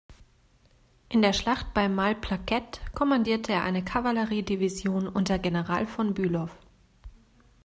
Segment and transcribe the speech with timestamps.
[1.09, 2.63] In der Schlacht bei Malplaquet
[2.95, 6.49] kommandierte er eine Kavallerie-Division unter General von Bülow.